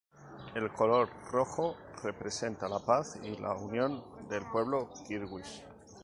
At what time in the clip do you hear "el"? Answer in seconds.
0.55-0.71